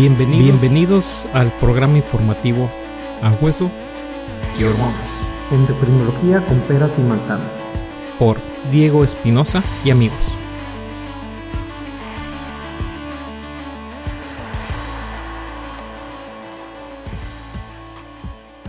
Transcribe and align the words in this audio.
Bienvenidos, 0.00 0.58
bienvenidos 0.58 1.26
al 1.34 1.52
programa 1.58 1.98
informativo 1.98 2.70
A 3.20 3.32
Hueso 3.32 3.70
y 4.58 4.64
Hormonas. 4.64 5.26
Endocrinología 5.52 6.40
con 6.46 6.58
peras 6.60 6.98
y 6.98 7.02
manzanas. 7.02 7.50
Por 8.18 8.38
Diego 8.72 9.04
Espinosa 9.04 9.62
y 9.84 9.90
amigos. 9.90 10.16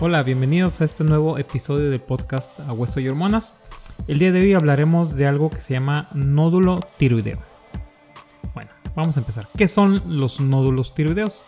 Hola, 0.02 0.24
bienvenidos 0.24 0.82
a 0.82 0.84
este 0.84 1.06
nuevo 1.06 1.38
episodio 1.38 1.90
del 1.90 2.02
podcast 2.02 2.60
A 2.60 2.74
Hueso 2.74 3.00
y 3.00 3.08
Hormonas. 3.08 3.56
El 4.10 4.20
día 4.20 4.34
de 4.34 4.42
hoy 4.42 4.54
hablaremos 4.54 5.16
de 5.16 5.28
algo 5.28 5.50
que 5.50 5.62
se 5.62 5.76
llama 5.76 6.10
nódulo 6.14 6.82
tiroideo. 6.98 7.51
Vamos 8.96 9.16
a 9.16 9.22
empezar. 9.22 9.48
¿Qué 9.58 9.68
son 9.68 10.20
los 10.20 10.40
nódulos 10.42 10.94
tiroideos? 10.94 11.44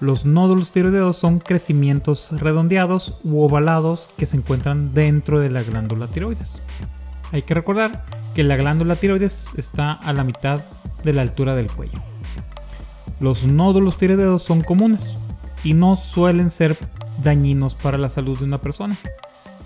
Los 0.00 0.24
nódulos 0.24 0.72
tiroideos 0.72 1.16
son 1.16 1.40
crecimientos 1.40 2.30
redondeados 2.40 3.14
u 3.24 3.42
ovalados 3.42 4.08
que 4.16 4.26
se 4.26 4.36
encuentran 4.36 4.94
dentro 4.94 5.40
de 5.40 5.50
la 5.50 5.62
glándula 5.62 6.08
tiroides. 6.08 6.62
Hay 7.32 7.42
que 7.42 7.54
recordar 7.54 8.04
que 8.34 8.44
la 8.44 8.56
glándula 8.56 8.96
tiroides 8.96 9.50
está 9.56 9.92
a 9.92 10.12
la 10.12 10.24
mitad 10.24 10.62
de 11.02 11.12
la 11.12 11.22
altura 11.22 11.54
del 11.54 11.70
cuello. 11.70 12.00
Los 13.20 13.44
nódulos 13.44 13.98
tiroideos 13.98 14.42
son 14.42 14.62
comunes 14.62 15.18
y 15.64 15.74
no 15.74 15.96
suelen 15.96 16.50
ser 16.50 16.78
dañinos 17.22 17.74
para 17.74 17.98
la 17.98 18.08
salud 18.08 18.38
de 18.38 18.44
una 18.44 18.58
persona. 18.58 18.96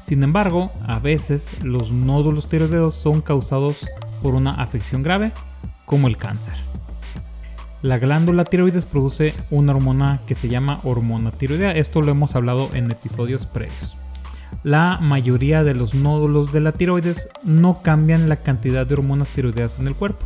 Sin 0.07 0.23
embargo, 0.23 0.73
a 0.87 0.99
veces 0.99 1.63
los 1.63 1.93
nódulos 1.93 2.49
tiroideos 2.49 2.95
son 2.95 3.21
causados 3.21 3.87
por 4.23 4.35
una 4.35 4.55
afección 4.55 5.03
grave, 5.03 5.33
como 5.85 6.09
el 6.09 6.17
cáncer. 6.17 6.55
La 7.83 7.99
glándula 7.99 8.45
tiroides 8.45 8.87
produce 8.87 9.35
una 9.51 9.73
hormona 9.73 10.21
que 10.25 10.37
se 10.37 10.49
llama 10.49 10.79
hormona 10.85 11.33
tiroidea. 11.33 11.73
Esto 11.73 12.01
lo 12.01 12.13
hemos 12.13 12.37
hablado 12.37 12.71
en 12.75 12.93
episodios 12.93 13.47
previos. 13.47 13.97
La 14.63 14.99
mayoría 15.01 15.65
de 15.65 15.75
los 15.75 15.93
nódulos 15.93 16.53
de 16.53 16.61
la 16.61 16.71
tiroides 16.71 17.29
no 17.43 17.83
cambian 17.83 18.29
la 18.29 18.37
cantidad 18.37 18.87
de 18.87 18.95
hormonas 18.95 19.31
tiroideas 19.31 19.81
en 19.81 19.89
el 19.89 19.97
cuerpo, 19.97 20.25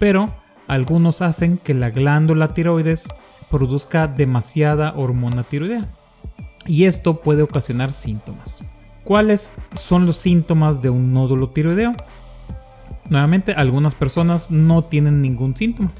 pero 0.00 0.34
algunos 0.66 1.22
hacen 1.22 1.58
que 1.58 1.74
la 1.74 1.90
glándula 1.90 2.54
tiroides 2.54 3.06
produzca 3.48 4.08
demasiada 4.08 4.94
hormona 4.96 5.44
tiroidea 5.44 5.88
y 6.66 6.86
esto 6.86 7.20
puede 7.20 7.42
ocasionar 7.42 7.92
síntomas. 7.92 8.64
¿Cuáles 9.04 9.52
son 9.74 10.06
los 10.06 10.16
síntomas 10.16 10.82
de 10.82 10.90
un 10.90 11.12
nódulo 11.12 11.50
tiroideo? 11.50 11.94
Nuevamente, 13.08 13.52
algunas 13.52 13.94
personas 13.94 14.50
no 14.50 14.84
tienen 14.84 15.22
ningún 15.22 15.56
síntoma. 15.56 15.92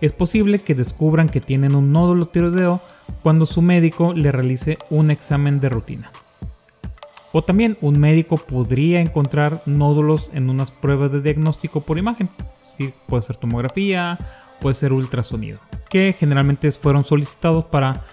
Es 0.00 0.12
posible 0.12 0.60
que 0.60 0.74
descubran 0.74 1.28
que 1.28 1.40
tienen 1.40 1.74
un 1.74 1.92
nódulo 1.92 2.26
tiroideo 2.26 2.80
cuando 3.22 3.44
su 3.44 3.60
médico 3.60 4.14
le 4.14 4.32
realice 4.32 4.78
un 4.88 5.10
examen 5.10 5.60
de 5.60 5.68
rutina. 5.68 6.10
O 7.32 7.42
también 7.42 7.76
un 7.80 8.00
médico 8.00 8.36
podría 8.36 9.00
encontrar 9.00 9.62
nódulos 9.66 10.30
en 10.34 10.50
unas 10.50 10.70
pruebas 10.70 11.12
de 11.12 11.20
diagnóstico 11.20 11.82
por 11.82 11.98
imagen. 11.98 12.28
Sí, 12.76 12.92
puede 13.06 13.22
ser 13.22 13.36
tomografía, 13.36 14.18
puede 14.60 14.74
ser 14.74 14.92
ultrasonido, 14.92 15.60
que 15.88 16.14
generalmente 16.18 16.70
fueron 16.72 17.04
solicitados 17.04 17.64
para 17.64 18.04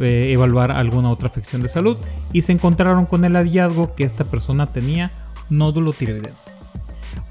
eh, 0.00 0.30
evaluar 0.32 0.72
alguna 0.72 1.10
otra 1.10 1.28
afección 1.28 1.62
de 1.62 1.68
salud 1.68 1.98
y 2.32 2.42
se 2.42 2.52
encontraron 2.52 3.06
con 3.06 3.24
el 3.24 3.34
hallazgo 3.34 3.94
que 3.94 4.04
esta 4.04 4.24
persona 4.24 4.72
tenía 4.72 5.12
nódulo 5.50 5.92
tiroideo. 5.92 6.34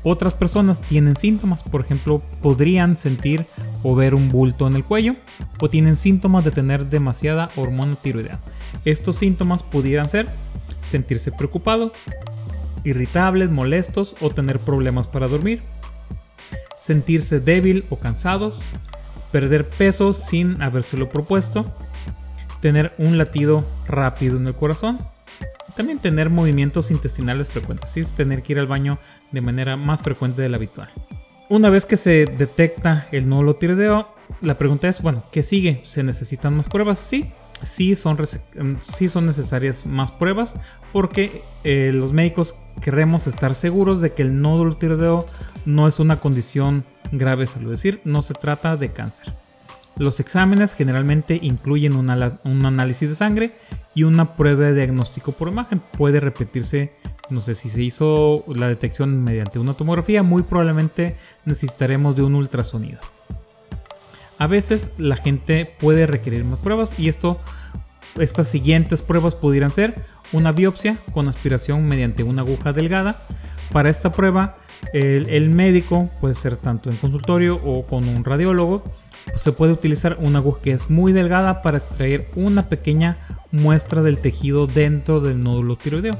Otras 0.03 0.33
personas 0.33 0.81
tienen 0.81 1.15
síntomas, 1.15 1.63
por 1.63 1.81
ejemplo, 1.81 2.21
podrían 2.41 2.95
sentir 2.95 3.47
o 3.83 3.95
ver 3.95 4.15
un 4.15 4.29
bulto 4.29 4.67
en 4.67 4.73
el 4.73 4.83
cuello 4.83 5.15
o 5.61 5.69
tienen 5.69 5.97
síntomas 5.97 6.43
de 6.43 6.51
tener 6.51 6.87
demasiada 6.87 7.49
hormona 7.55 7.95
tiroidea. 7.95 8.39
Estos 8.85 9.17
síntomas 9.17 9.63
pudieran 9.63 10.09
ser 10.09 10.27
sentirse 10.81 11.31
preocupado, 11.31 11.93
irritables, 12.83 13.49
molestos 13.49 14.15
o 14.19 14.29
tener 14.29 14.59
problemas 14.59 15.07
para 15.07 15.27
dormir, 15.27 15.63
sentirse 16.77 17.39
débil 17.39 17.85
o 17.89 17.97
cansados, 17.97 18.61
perder 19.31 19.69
peso 19.69 20.13
sin 20.13 20.61
habérselo 20.61 21.09
propuesto, 21.09 21.65
tener 22.61 22.93
un 22.97 23.17
latido 23.17 23.65
rápido 23.87 24.37
en 24.37 24.47
el 24.47 24.55
corazón. 24.55 24.99
También 25.75 25.99
tener 25.99 26.29
movimientos 26.29 26.91
intestinales 26.91 27.49
frecuentes, 27.49 27.91
¿sí? 27.91 28.03
tener 28.15 28.43
que 28.43 28.53
ir 28.53 28.59
al 28.59 28.67
baño 28.67 28.99
de 29.31 29.41
manera 29.41 29.75
más 29.75 30.01
frecuente 30.01 30.41
de 30.41 30.49
la 30.49 30.57
habitual. 30.57 30.89
Una 31.49 31.69
vez 31.69 31.85
que 31.85 31.97
se 31.97 32.25
detecta 32.25 33.07
el 33.11 33.27
nódulo 33.27 33.55
tiroideo, 33.55 34.07
la 34.41 34.57
pregunta 34.57 34.87
es, 34.87 35.01
bueno, 35.01 35.23
¿qué 35.31 35.43
sigue? 35.43 35.81
¿Se 35.83 36.03
necesitan 36.03 36.55
más 36.55 36.67
pruebas? 36.67 36.99
Sí, 36.99 37.31
sí 37.63 37.95
son, 37.95 38.17
em, 38.55 38.79
sí 38.81 39.09
son 39.09 39.25
necesarias 39.25 39.85
más 39.85 40.11
pruebas 40.11 40.55
porque 40.91 41.43
eh, 41.63 41.91
los 41.93 42.13
médicos 42.13 42.55
queremos 42.81 43.27
estar 43.27 43.55
seguros 43.55 44.01
de 44.01 44.13
que 44.13 44.21
el 44.21 44.41
nódulo 44.41 44.77
tiroideo 44.77 45.25
no 45.65 45.87
es 45.87 45.99
una 45.99 46.19
condición 46.19 46.85
grave 47.11 47.43
es 47.43 47.59
decir, 47.59 48.01
no 48.03 48.21
se 48.21 48.33
trata 48.33 48.75
de 48.75 48.91
cáncer. 48.91 49.33
Los 49.95 50.19
exámenes 50.19 50.73
generalmente 50.73 51.39
incluyen 51.41 51.95
un 51.95 52.09
análisis 52.65 53.09
de 53.09 53.15
sangre 53.15 53.55
y 53.93 54.03
una 54.03 54.35
prueba 54.35 54.65
de 54.65 54.73
diagnóstico 54.73 55.33
por 55.33 55.49
imagen. 55.49 55.81
Puede 55.97 56.19
repetirse, 56.19 56.93
no 57.29 57.41
sé 57.41 57.53
si 57.53 57.69
se 57.69 57.83
hizo 57.83 58.43
la 58.47 58.67
detección 58.67 59.23
mediante 59.23 59.59
una 59.59 59.75
tomografía, 59.75 60.23
muy 60.23 60.41
probablemente 60.43 61.15
necesitaremos 61.45 62.15
de 62.15 62.23
un 62.23 62.33
ultrasonido. 62.33 62.99
A 64.39 64.47
veces 64.47 64.91
la 64.97 65.15
gente 65.15 65.71
puede 65.79 66.07
requerir 66.07 66.43
más 66.43 66.59
pruebas 66.59 66.97
y 66.97 67.07
esto, 67.07 67.39
estas 68.19 68.47
siguientes 68.47 69.01
pruebas 69.01 69.35
pudieran 69.35 69.71
ser 69.71 70.03
una 70.31 70.51
biopsia 70.51 70.99
con 71.11 71.27
aspiración 71.27 71.85
mediante 71.87 72.23
una 72.23 72.41
aguja 72.41 72.73
delgada. 72.73 73.25
Para 73.71 73.89
esta 73.89 74.11
prueba, 74.11 74.57
el, 74.93 75.49
médico 75.49 76.09
puede 76.19 76.35
ser 76.35 76.57
tanto 76.57 76.89
en 76.89 76.97
consultorio 76.97 77.55
o 77.63 77.85
con 77.87 78.07
un 78.07 78.23
radiólogo 78.23 78.83
se 79.35 79.51
puede 79.51 79.73
utilizar 79.73 80.17
una 80.19 80.39
aguja 80.39 80.61
que 80.61 80.71
es 80.71 80.89
muy 80.89 81.13
delgada 81.13 81.61
para 81.61 81.77
extraer 81.77 82.29
una 82.35 82.69
pequeña 82.69 83.17
muestra 83.51 84.01
del 84.01 84.19
tejido 84.19 84.67
dentro 84.67 85.21
del 85.21 85.41
nódulo 85.41 85.77
tiroideo. 85.77 86.17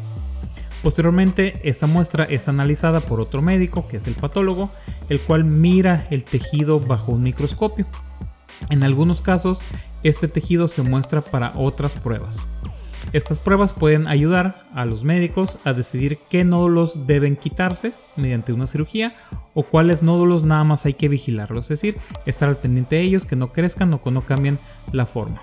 Posteriormente, 0.82 1.62
esta 1.64 1.88
muestra 1.88 2.26
es 2.26 2.48
analizada 2.48 3.02
por 3.02 3.22
otro 3.22 3.42
médico, 3.42 3.88
que 3.88 3.98
es 3.98 4.08
el 4.08 4.16
patólogo, 4.16 4.72
el 5.10 5.20
cual 5.22 5.46
mira 5.46 6.08
el 6.10 6.24
tejido 6.24 6.80
bajo 6.80 7.14
un 7.14 7.24
microscopio. 7.24 7.86
En 8.70 8.84
algunos 8.84 9.22
casos, 9.22 9.62
este 10.04 10.28
tejido 10.28 10.68
se 10.68 10.82
muestra 10.82 11.22
para 11.22 11.54
otras 11.56 11.94
pruebas. 11.94 12.46
Estas 13.12 13.40
pruebas 13.40 13.74
pueden 13.74 14.08
ayudar 14.08 14.66
a 14.74 14.86
los 14.86 15.04
médicos 15.04 15.60
a 15.66 15.74
decidir 15.74 16.20
qué 16.30 16.44
nódulos 16.44 17.06
deben 17.06 17.36
quitarse 17.36 17.94
mediante 18.16 18.54
una 18.54 18.68
cirugía 18.68 19.14
o 19.54 19.64
cuáles 19.64 20.02
nódulos 20.02 20.44
nada 20.44 20.64
más 20.64 20.86
hay 20.86 20.94
que 20.94 21.10
vigilarlos, 21.10 21.66
es 21.66 21.82
decir, 21.82 21.98
estar 22.26 22.48
al 22.48 22.58
pendiente 22.58 22.96
de 22.96 23.02
ellos, 23.02 23.26
que 23.26 23.36
no 23.36 23.52
crezcan 23.52 23.94
o 23.94 24.02
que 24.02 24.12
no 24.12 24.26
cambien 24.26 24.60
la 24.92 25.06
forma. 25.06 25.42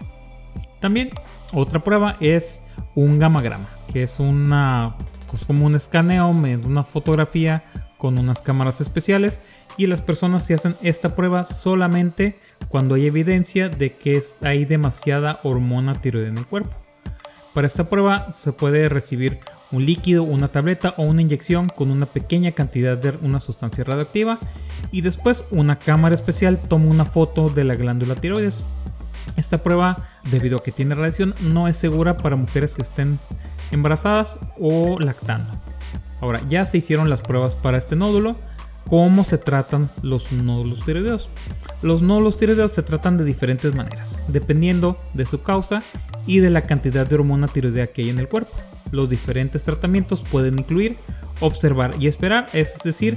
También 0.80 1.10
otra 1.52 1.84
prueba 1.84 2.16
es 2.20 2.62
un 2.94 3.18
gamagrama, 3.18 3.68
que 3.92 4.02
es 4.02 4.18
una 4.18 4.96
pues, 5.30 5.44
como 5.44 5.66
un 5.66 5.74
escaneo, 5.74 6.28
una 6.28 6.84
fotografía 6.84 7.64
con 7.98 8.18
unas 8.18 8.40
cámaras 8.40 8.80
especiales 8.80 9.40
y 9.76 9.86
las 9.86 10.00
personas 10.02 10.46
se 10.46 10.54
hacen 10.54 10.76
esta 10.82 11.14
prueba 11.14 11.44
solamente 11.44 12.38
cuando 12.68 12.94
hay 12.94 13.06
evidencia 13.06 13.68
de 13.68 13.96
que 13.96 14.22
hay 14.42 14.64
demasiada 14.64 15.40
hormona 15.42 15.94
tiroidea 15.94 16.30
en 16.30 16.38
el 16.38 16.46
cuerpo. 16.46 16.74
Para 17.54 17.66
esta 17.66 17.88
prueba 17.88 18.32
se 18.34 18.52
puede 18.52 18.88
recibir 18.88 19.40
un 19.72 19.84
líquido, 19.84 20.22
una 20.22 20.48
tableta 20.48 20.94
o 20.96 21.02
una 21.02 21.22
inyección 21.22 21.68
con 21.68 21.90
una 21.90 22.06
pequeña 22.06 22.52
cantidad 22.52 22.96
de 22.96 23.18
una 23.22 23.40
sustancia 23.40 23.82
radioactiva 23.84 24.38
y 24.92 25.00
después 25.00 25.44
una 25.50 25.78
cámara 25.78 26.14
especial 26.14 26.60
toma 26.68 26.90
una 26.90 27.04
foto 27.04 27.48
de 27.48 27.64
la 27.64 27.74
glándula 27.74 28.14
tiroides. 28.14 28.64
Esta 29.36 29.62
prueba, 29.62 30.08
debido 30.30 30.58
a 30.58 30.62
que 30.62 30.72
tiene 30.72 30.94
radiación, 30.94 31.34
no 31.40 31.68
es 31.68 31.76
segura 31.76 32.16
para 32.18 32.36
mujeres 32.36 32.74
que 32.74 32.82
estén 32.82 33.18
embarazadas 33.70 34.38
o 34.58 34.98
lactando. 34.98 35.52
Ahora, 36.20 36.40
ya 36.48 36.66
se 36.66 36.78
hicieron 36.78 37.08
las 37.08 37.22
pruebas 37.22 37.54
para 37.56 37.78
este 37.78 37.96
nódulo. 37.96 38.36
¿Cómo 38.88 39.24
se 39.24 39.38
tratan 39.38 39.90
los 40.02 40.32
nódulos 40.32 40.84
tiroideos? 40.84 41.28
Los 41.82 42.02
nódulos 42.02 42.36
tiroideos 42.36 42.72
se 42.72 42.82
tratan 42.82 43.16
de 43.18 43.24
diferentes 43.24 43.74
maneras, 43.74 44.18
dependiendo 44.28 44.98
de 45.14 45.26
su 45.26 45.42
causa 45.42 45.82
y 46.26 46.40
de 46.40 46.50
la 46.50 46.66
cantidad 46.66 47.06
de 47.06 47.14
hormona 47.14 47.46
tiroidea 47.46 47.88
que 47.88 48.02
hay 48.02 48.10
en 48.10 48.18
el 48.18 48.28
cuerpo. 48.28 48.56
Los 48.90 49.08
diferentes 49.08 49.62
tratamientos 49.62 50.24
pueden 50.30 50.58
incluir 50.58 50.98
observar 51.40 51.94
y 52.00 52.08
esperar, 52.08 52.48
es 52.52 52.76
decir, 52.82 53.16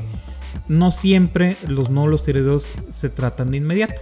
no 0.67 0.91
siempre 0.91 1.57
los 1.67 1.89
nódulos 1.89 2.23
tiroideos 2.23 2.71
se 2.89 3.09
tratan 3.09 3.51
de 3.51 3.57
inmediato. 3.57 4.01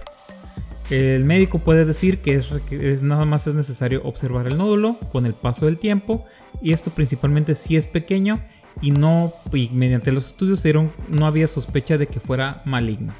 El 0.90 1.24
médico 1.24 1.60
puede 1.60 1.84
decir 1.84 2.18
que 2.20 2.34
es, 2.36 3.02
nada 3.02 3.24
más 3.24 3.46
es 3.46 3.54
necesario 3.54 4.02
observar 4.04 4.46
el 4.46 4.58
nódulo 4.58 4.98
con 5.10 5.26
el 5.26 5.34
paso 5.34 5.66
del 5.66 5.78
tiempo 5.78 6.24
y 6.60 6.72
esto 6.72 6.90
principalmente 6.90 7.54
si 7.54 7.76
es 7.76 7.86
pequeño 7.86 8.42
y 8.80 8.90
no 8.90 9.32
y 9.52 9.68
mediante 9.70 10.12
los 10.12 10.28
estudios 10.28 10.62
dieron 10.62 10.92
no 11.08 11.26
había 11.26 11.48
sospecha 11.48 11.98
de 11.98 12.08
que 12.08 12.20
fuera 12.20 12.62
maligno. 12.64 13.14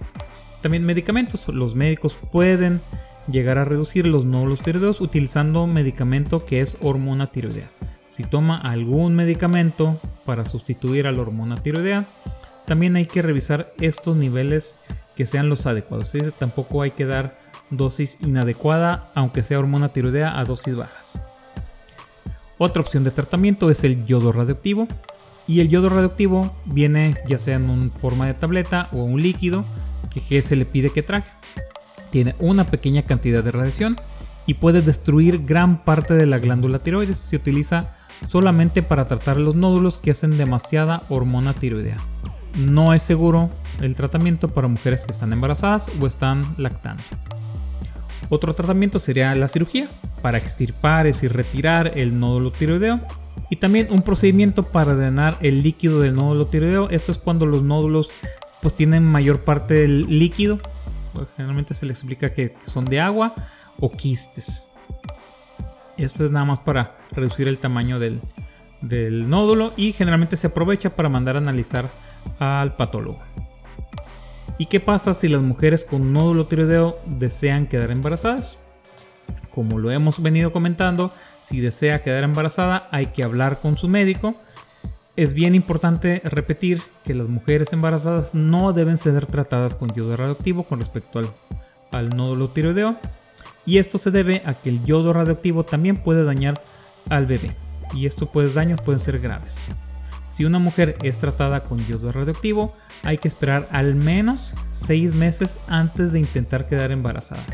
También 0.61 0.85
medicamentos, 0.85 1.49
los 1.49 1.75
médicos 1.75 2.19
pueden 2.31 2.81
llegar 3.29 3.59
a 3.59 3.65
reducir 3.65 4.07
los 4.07 4.25
nódulos 4.25 4.61
tiroideos 4.61 5.01
utilizando 5.01 5.67
medicamento 5.67 6.45
que 6.45 6.61
es 6.61 6.77
hormona 6.81 7.31
tiroidea. 7.31 7.71
Si 8.09 8.25
toma 8.25 8.59
algún 8.59 9.15
medicamento 9.15 10.01
para 10.27 10.45
sustituir 10.45 11.07
a 11.07 11.13
la 11.13 11.23
hormona 11.23 11.57
tiroidea, 11.57 12.09
también 12.67 12.97
hay 12.97 13.07
que 13.07 13.23
revisar 13.23 13.73
estos 13.81 14.17
niveles 14.17 14.77
que 15.17 15.27
sean 15.27 15.49
los 15.49 15.67
adecuados. 15.67 16.13
Tampoco 16.39 16.83
hay 16.83 16.93
que 16.93 17.07
dar 17.07 17.39
dosis 17.71 18.19
inadecuada, 18.21 19.11
aunque 19.15 19.43
sea 19.43 19.59
hormona 19.59 19.93
tiroidea, 19.93 20.39
a 20.39 20.45
dosis 20.45 20.77
bajas. 20.77 21.19
Otra 22.59 22.83
opción 22.83 23.03
de 23.03 23.11
tratamiento 23.11 23.71
es 23.71 23.83
el 23.85 24.05
yodo 24.05 24.33
radioactivo. 24.33 24.87
Y 25.49 25.61
el 25.61 25.69
yodo 25.69 25.89
radioactivo 25.89 26.57
viene 26.65 27.15
ya 27.27 27.39
sea 27.39 27.57
en 27.57 27.91
forma 28.01 28.27
de 28.27 28.35
tableta 28.35 28.89
o 28.93 29.03
un 29.03 29.21
líquido 29.21 29.65
que 30.11 30.43
se 30.43 30.55
le 30.55 30.65
pide 30.65 30.91
que 30.91 31.03
trague. 31.03 31.27
Tiene 32.11 32.37
una 32.39 32.67
pequeña 32.67 33.03
cantidad 33.03 33.43
de 33.43 33.51
radiación 33.51 33.97
y 34.47 34.55
puede 34.55 34.83
destruir 34.83 35.45
gran 35.45 35.85
parte 35.85 36.15
de 36.15 36.27
la 36.27 36.39
glándula 36.39 36.79
tiroides. 36.79 37.19
Se 37.19 37.37
utiliza 37.37 37.97
solamente 38.29 38.83
para 38.83 39.07
tratar 39.07 39.39
los 39.39 39.57
nódulos 39.57 39.99
que 39.99 40.13
hacen 40.13 40.39
demasiada 40.39 41.03
hormona 41.09 41.55
tiroidea. 41.55 41.97
No 42.57 42.93
es 42.93 43.03
seguro 43.03 43.51
el 43.81 43.95
tratamiento 43.95 44.49
para 44.49 44.69
mujeres 44.69 45.05
que 45.05 45.13
están 45.13 45.33
embarazadas 45.33 45.91
o 46.01 46.07
están 46.07 46.55
lactando. 46.59 47.03
Otro 48.29 48.55
tratamiento 48.55 48.99
sería 48.99 49.35
la 49.35 49.49
cirugía 49.49 49.91
para 50.23 50.39
extirpar, 50.39 51.07
y 51.07 51.13
retirar 51.13 51.99
el 51.99 52.19
nódulo 52.19 52.53
tiroideo. 52.53 53.01
Y 53.51 53.57
también 53.57 53.89
un 53.91 54.03
procedimiento 54.03 54.65
para 54.65 54.95
drenar 54.95 55.37
el 55.41 55.63
líquido 55.63 56.01
del 56.01 56.15
nódulo 56.15 56.47
tiroideo. 56.47 56.89
Esto 56.91 57.13
es 57.13 57.19
cuando 57.19 57.47
los 57.47 57.63
nódulos 57.63 58.11
pues 58.61 58.75
tienen 58.75 59.05
mayor 59.05 59.45
parte 59.45 59.75
del 59.75 60.19
líquido. 60.19 60.61
Pues, 61.13 61.29
generalmente 61.37 61.75
se 61.75 61.87
le 61.87 61.93
explica 61.93 62.33
que 62.33 62.55
son 62.65 62.85
de 62.85 63.01
agua 63.01 63.35
o 63.79 63.91
quistes. 63.91 64.67
Esto 65.97 66.25
es 66.25 66.31
nada 66.31 66.45
más 66.45 66.61
para 66.61 66.97
reducir 67.11 67.49
el 67.49 67.59
tamaño 67.59 67.99
del, 67.99 68.21
del 68.81 69.29
nódulo 69.29 69.73
y 69.77 69.93
generalmente 69.93 70.37
se 70.37 70.47
aprovecha 70.47 70.97
para 70.97 71.09
mandar 71.09 71.37
a 71.37 71.39
analizar 71.41 71.91
al 72.39 72.77
patólogo. 72.77 73.19
¿Y 74.59 74.67
qué 74.67 74.81
pasa 74.81 75.15
si 75.15 75.29
las 75.29 75.43
mujeres 75.43 75.85
con 75.85 76.13
nódulo 76.13 76.47
tiroideo 76.47 76.99
desean 77.07 77.67
quedar 77.67 77.91
embarazadas? 77.91 78.59
Como 79.51 79.79
lo 79.79 79.91
hemos 79.91 80.23
venido 80.23 80.53
comentando, 80.53 81.13
si 81.43 81.61
desea 81.61 82.01
quedar 82.01 82.25
embarazada 82.25 82.89
hay 82.91 83.07
que 83.07 83.23
hablar 83.23 83.61
con 83.61 83.77
su 83.77 83.89
médico. 83.89 84.35
Es 85.17 85.35
bien 85.35 85.55
importante 85.55 86.23
repetir 86.25 86.81
que 87.05 87.15
las 87.15 87.29
mujeres 87.29 87.73
embarazadas 87.73 88.35
no 88.35 88.73
deben 88.73 88.97
ser 88.97 89.27
tratadas 89.27 89.75
con 89.75 89.93
yodo 89.93 90.17
radioactivo 90.17 90.65
con 90.65 90.79
respecto 90.79 91.21
al, 91.91 92.09
nódulo 92.11 92.51
tiroideo. 92.51 92.97
Y 93.67 93.79
esto 93.79 93.99
se 93.99 94.11
debe 94.11 94.43
a 94.47 94.55
que 94.55 94.71
el 94.71 94.85
yodo 94.85 95.13
radioactivo 95.13 95.65
también 95.65 95.99
puede 95.99 96.25
dañar 96.25 96.63
al 97.11 97.27
bebé. 97.27 97.57
Y 97.95 98.07
estos 98.07 98.31
daños 98.55 98.81
pueden 98.81 99.01
ser 99.01 99.19
graves. 99.19 99.57
Si 100.35 100.47
una 100.47 100.59
mujer 100.59 100.97
es 101.03 101.19
tratada 101.19 101.65
con 101.65 101.85
yodo 101.87 102.11
radioactivo, 102.11 102.75
hay 103.03 103.19
que 103.19 103.29
esperar 103.29 103.69
al 103.71 103.95
menos 103.95 104.55
6 104.73 105.15
meses 105.15 105.59
antes 105.67 106.13
de 106.13 106.21
intentar 106.21 106.67
quedar 106.67 106.91
embarazada. 106.91 107.45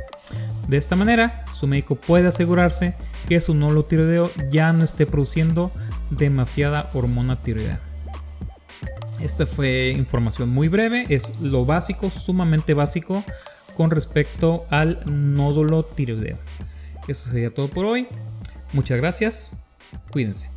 De 0.68 0.76
esta 0.76 0.94
manera, 0.94 1.44
su 1.54 1.66
médico 1.66 1.96
puede 1.96 2.28
asegurarse 2.28 2.94
que 3.26 3.40
su 3.40 3.54
nódulo 3.54 3.86
tiroideo 3.86 4.30
ya 4.50 4.72
no 4.72 4.84
esté 4.84 5.06
produciendo 5.06 5.72
demasiada 6.10 6.90
hormona 6.94 7.42
tiroidea. 7.42 7.80
Esta 9.18 9.46
fue 9.46 9.90
información 9.90 10.48
muy 10.48 10.68
breve, 10.68 11.06
es 11.08 11.40
lo 11.40 11.64
básico, 11.64 12.10
sumamente 12.10 12.74
básico 12.74 13.24
con 13.76 13.90
respecto 13.90 14.66
al 14.70 15.00
nódulo 15.04 15.84
tiroideo. 15.84 16.38
Eso 17.08 17.28
sería 17.28 17.52
todo 17.52 17.68
por 17.68 17.86
hoy. 17.86 18.06
Muchas 18.72 19.00
gracias. 19.00 19.50
Cuídense. 20.12 20.48